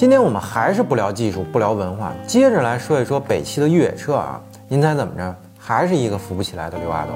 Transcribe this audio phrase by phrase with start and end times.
[0.00, 4.40] 今天我们还是不聊技术，不聊文化，接着来说一说北汽的越野车啊。
[4.66, 5.36] 您猜怎么着？
[5.58, 7.12] 还是一个扶不起来的刘阿斗。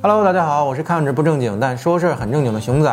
[0.00, 2.90] Hello，大家好，我是看着不正经但说事儿很正经的熊仔。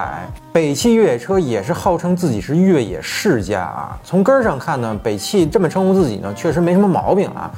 [0.52, 3.98] 北汽越野车也是号称自己是越野世家啊。
[4.04, 7.50] 从根儿上看呢，北汽这么称呼自己呢，确实没什么毛病啊。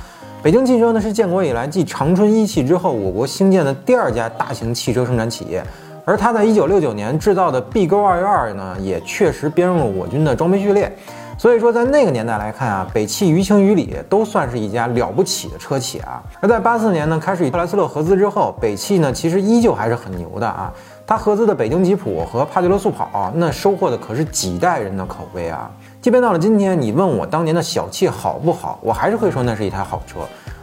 [0.44, 5.64] 北京汽车呢是建国以来继长春一汽之后，我国兴建的第二家大型汽车生产企业。
[6.10, 10.92] 而它在一九六九年制造的 B 勾二幺二呢，也确实编入了我军的装备序列。
[11.38, 16.20] 所以说，在那个年代来看啊，北汽于情于理都算是一家了不起的车企啊。
[16.42, 20.74] 而在八四年呢，开始与克莱斯勒合资之后，北汽呢其实依旧还是很牛的啊。
[21.06, 25.70] 它合资的北京吉普和帕杰罗速跑，那收获的可是几代人的口碑啊。
[26.02, 30.22] 即便到了今天，你问我当年的小汽好不好，我还是会说那是一台好车。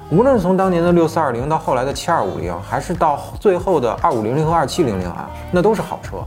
[0.08, 6.18] 无论从当年的六四二零到后来的七二五零，还是到最后的二五零零和二七零零啊，那都是好车。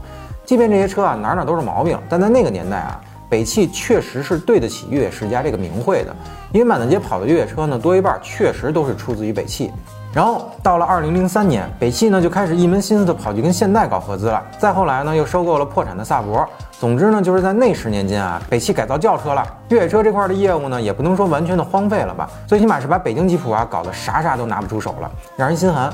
[0.44, 6.14] 即便这些车啊哪哪都是毛病，但在那个年代啊，北汽确实是对得起越野世家这个名讳的。
[6.52, 9.70] 因为满大街跑的越野车呢，多一半确实都是出自于北汽。
[10.12, 14.42] 然后到了二零零三年，北汽呢就开始一门心思的跑去跟现代搞合资了。
[14.58, 16.44] 再后来呢，又收购了破产的萨博。
[16.80, 25.92] 总之呢，就是在那十年间啊，北汽改造轿车了，越野车这块的业务呢，也不能说完全的荒废了吧，最起码是把北京吉普啊搞得啥啥都拿不出手了，让人心寒。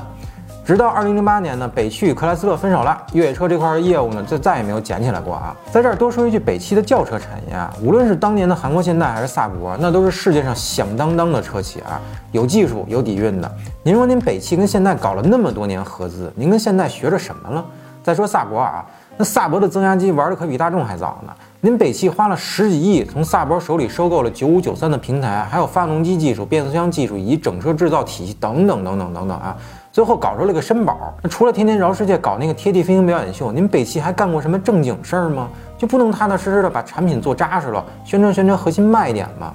[0.67, 5.55] 直到二零零八年呢，北汽与克莱斯勒分手了，越野车这块的业务呢，就再也没有捡起来过啊。
[5.71, 12.01] 在这儿多说一句，北汽的轿车产业啊，无论是当年的韩国现代还是萨博，那都是世界上响当当的车企啊，
[12.33, 13.49] 有技术有底蕴的。
[13.81, 17.63] 您说您北汽跟现代搞了那么多年合资，您跟现代学着什么了？
[18.03, 18.85] 再说萨博啊。
[19.19, 21.33] 那萨博的增压机玩的可比大众还早呢。
[21.61, 29.57] 您北汽花了十几亿从萨博手里收购了九五九三的平台，还有发动机技术、变速箱技术以及整车制造体系等等等等等等啊，
[29.97, 31.11] 最后搞出了个绅宝。
[31.23, 35.49] 那除了天天绕世界搞那个贴地飞行表演秀，您北汽还干过什么正经事儿吗？
[35.75, 39.51] 就不能踏踏实实的把产品做扎实了，宣传宣传核心卖点吗？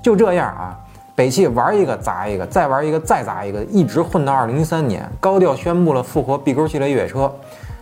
[0.00, 0.74] 就这样啊，
[1.14, 7.30] 北汽玩一个砸一个，再玩一个再砸一个，一直混到二零一三年，高调宣布了复活 B 勾系列越野车。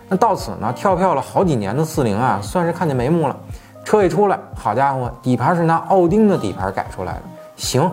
[0.09, 3.37] 那到此呢，跳票了好几年的四零啊，算是看见眉目了。
[3.85, 7.23] 车一出来，好家伙，底盘是拿奥丁的底盘改出来的。
[7.55, 7.89] 行，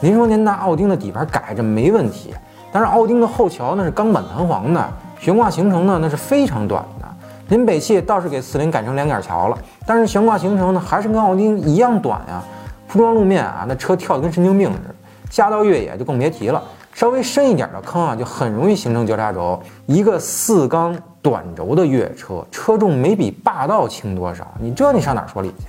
[0.00, 2.32] 您说您拿奥丁的底盘改这没问题，
[2.72, 4.88] 但是奥丁的后桥那是钢板弹簧的，
[5.18, 7.06] 悬挂行程呢那是非常短的。
[7.48, 12.42] 您北汽倒是给四零改成两杆桥了，但是悬挂行程呢还是跟奥丁一样短呀。
[12.86, 14.94] 铺装路面啊，那车跳得跟神经病似的。
[15.30, 16.62] 下到越野就更别提了。
[16.92, 19.60] 稍微深一点的坑啊，就很容易形成交叉轴。
[19.86, 25.66] 一个四缸短轴的越野车，车重没比霸道轻多少，你这你上哪说理去？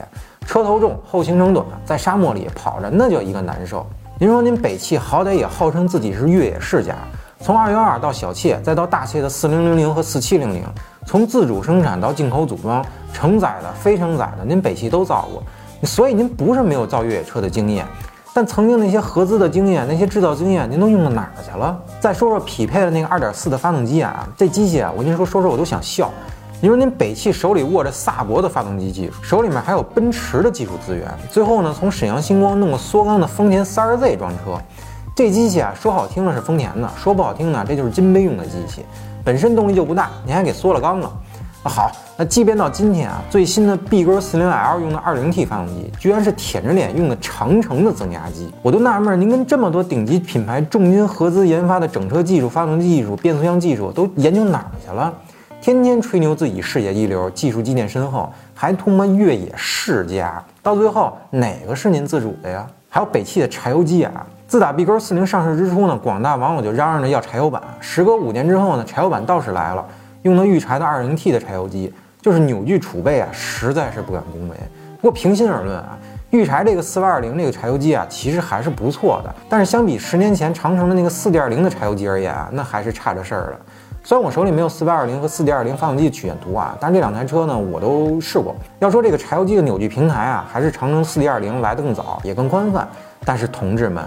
[0.47, 3.85] 车头重，后行程短，在沙漠里跑着那叫一个难受。
[4.21, 6.95] 您说您北汽好歹也号称自己是越野世家，
[7.39, 10.63] 从二幺二到小切，再到大切的四零零零和四七零零，
[11.07, 15.41] 从自主生产到进口组装，承载的、非承载的，您北汽都造过，
[15.87, 17.83] 所以您不是没有造越野车的经验。
[18.31, 21.75] 但曾经那些合资的经验，那些制造经验，您都用到哪儿去了？
[21.99, 26.11] 再说说匹配的那个二点四的发动机啊，这机器啊，我跟您说，说说我都想笑。
[26.63, 34.61] 你说您北汽手里握着萨博的发动机技术，手里面还有奔驰的技术资源，最后呢，从沈阳星光弄个缩缸的丰田 3Z 装车，
[35.15, 38.85] 这机器啊，说好听了是丰田的，说不好听呢，这就是金杯用的机器，
[39.23, 41.11] 本身动力就不大，您还给缩了缸了。
[41.63, 55.11] 好，那即便到今天啊，最新的 B 勾 40L 用的 2.0T 发动机，居然是舔着脸用的长城的增压机，我都纳闷，您跟这么多顶级品牌重金合资研发的整车技术、发动机技术、变速箱技术都研究哪儿去了？
[55.61, 62.65] 天天吹牛自己世界一流，技术积淀深厚，还他妈越野世家，到最后哪个是您自主的呀？
[62.89, 69.85] 还有北汽的柴油机啊，自打 B 勾40上市之初呢，广大网友就嚷嚷着要柴油版，时隔五年之后呢，柴油版倒是来了。
[70.23, 74.57] 用的玉柴的 2.0T 的柴油机，就是扭矩储备啊，实在是不敢恭维。
[74.99, 75.95] 不过平心而论啊，
[76.31, 79.35] 玉柴这个4820这个柴油机啊，其实还是不错的。
[79.47, 83.59] 但是相比十年前长城的那个4.0的柴油机而言啊，那还是差着事儿了。
[84.03, 88.55] 虽然我手里没有4820和4.20发动机曲线图啊，但是这两台车呢，我都试过。
[88.79, 92.87] 要说这个柴油机的扭矩平台啊，还是长城4.20来得更早，也更宽泛。
[93.23, 94.03] 但是同志们。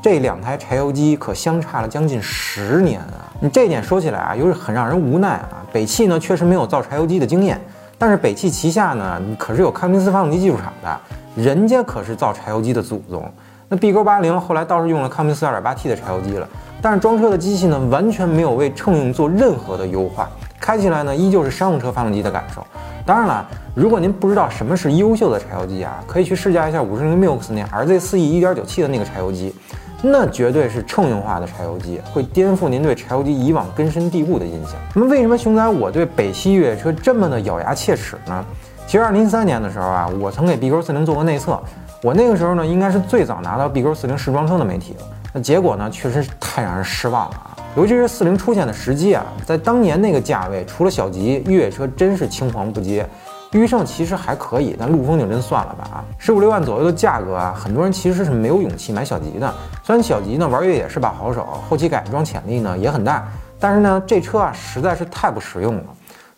[0.00, 3.26] 这两台柴油机可相差了将近十年啊！
[3.40, 5.48] 你这点说起来啊，又是很让人无奈啊。
[5.72, 7.60] 北汽呢确实没有造柴油机的经验，
[7.98, 11.00] 但是北汽旗下呢可是有康明斯发动机技术厂的，
[11.34, 13.28] 人家可是造柴油机的祖宗。
[13.68, 16.48] 那 B 勾八零后来倒是用了康明斯 2.8T 的柴油机了，
[16.80, 20.28] 但是装车的机器呢完全没有为乘用做任何的优化，
[20.60, 22.64] 开起来呢依旧是商用车发动机的感受。
[23.04, 29.54] 当然了，如果您不知道什么是优秀的柴油机啊，可以去试驾一下五十铃 MILX 那 RZ4E 1.9T 的那个柴油机。
[30.00, 34.74] 那绝对是乘用化的柴油机，会颠覆您对柴油机以往根深蒂固的印象。
[34.94, 38.44] 那么，为什么熊仔我对北汽越野车这么的咬牙切齿呢？
[38.88, 41.60] 其实二零一三年的时候啊，我曾给 B 勾四零做过内测，
[42.02, 45.00] 我那个时候呢，应该是最早拿到 B 勾四零试装车的媒体了。
[45.34, 47.52] 那结果呢，确实太让人失望了啊！
[47.76, 53.06] 尤其是四零出现的时机啊，在当年那个价位，除了小吉，越野车真是青黄不接。
[53.52, 56.04] 驭胜其实还可以，但陆风就真算了吧啊！
[56.16, 59.52] 十五六万左右的价格啊，很多人其实是没有勇气买小吉的。
[59.82, 63.28] 虽然小吉呢玩越野是把好手，后期改装潜力呢也很大，
[63.60, 65.84] 但是呢这车啊实在是太不实用了。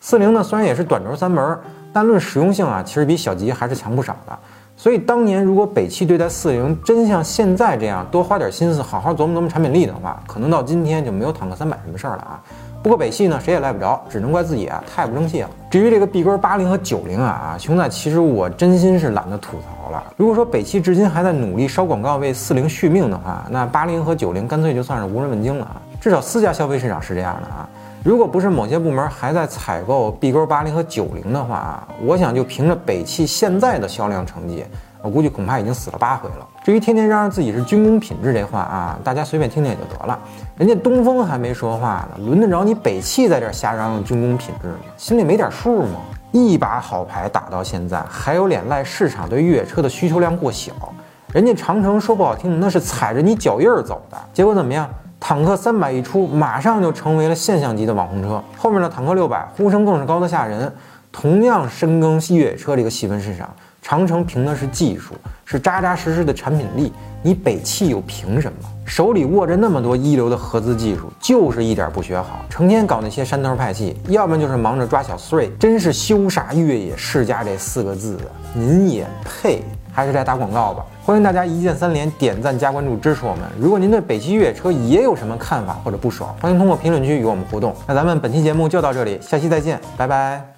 [0.01, 1.57] 四零呢虽然也是短轴三门，
[1.93, 4.37] 但论实用性啊，其实比小吉还是强不少的。
[4.77, 12.41] 所以当年如果北汽对待四零真像现在这样多花点心思，好好琢磨琢磨产品力的话，可能到今天就没有坦克三百什么事儿了啊！
[12.81, 15.49] 不过北汽呢，谁也赖不着，只能怪自己啊，太不争气了。
[15.69, 20.03] 至于这个 B 勾八零和九零啊啊，熊仔其实我真心是懒得吐槽了。
[20.17, 25.77] 如果说北汽至今还在努力烧广告为四零续命的话，那八零和九零干脆就算是无人问津了啊。
[26.01, 27.69] 至少私家消费市场是这样的啊。
[28.03, 34.65] 如果不是某些部门还在采购 B 勾八零和九零的话啊，我想就凭着北汽现在的销量成绩。
[35.03, 36.47] 我估计恐怕已经死了八回了。
[36.63, 40.19] 至于天天嚷嚷自己是军工品质这话啊，大家随便听听也就得了。
[40.57, 44.75] 人家东风还没说话呢，轮得着你北汽在这瞎嚷嚷军工品质吗？
[44.97, 45.99] 心里没点数吗？
[46.31, 50.71] 一把好牌打到现在，还有脸赖市场对越野车的需求量过小？
[51.33, 54.17] 人家长城说不好听，那是踩着你脚印儿走的。
[54.33, 54.89] 结果怎么样？
[55.23, 58.43] 坦克三百一出，马上就成为了现象级的网红车。
[58.57, 60.73] 后面的坦克六百呼声更是高得吓人，
[61.11, 63.47] 同样深耕越野车这个细分市场。
[63.83, 65.13] 长城凭的是技术，
[65.51, 66.93] 是扎扎实实的产品力。
[67.21, 68.57] 你北汽又凭什么？
[68.85, 78.31] 手里握着那么多一流的合资技术，就是一点不学好，成天搞那些山头派系，要不然就是忙着抓小碎真是羞煞越野世家这四个字啊！
[78.55, 79.61] 您也配？
[79.93, 80.85] 还是来打广告吧？
[81.03, 83.41] 欢迎大家一键三连，点赞加关注支持我们。
[83.59, 87.75] 如果您对北汽越野车也有什么看法或者不爽，欢迎通过评论区与我们互动。
[87.85, 90.41] 那咱们本期节目就到这里，下期再见，拜拜。